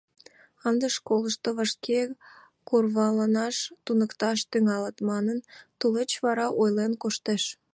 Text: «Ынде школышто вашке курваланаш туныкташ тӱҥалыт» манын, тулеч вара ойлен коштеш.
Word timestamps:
«Ынде 0.67 0.87
школышто 0.95 1.49
вашке 1.57 1.99
курваланаш 2.67 3.55
туныкташ 3.85 4.39
тӱҥалыт» 4.51 4.97
манын, 5.09 5.39
тулеч 5.79 6.11
вара 6.23 6.47
ойлен 6.61 6.93
коштеш. 7.01 7.43